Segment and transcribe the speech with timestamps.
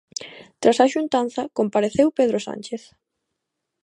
[0.61, 2.83] Tras a xuntanza compareceu Pedro Sánchez.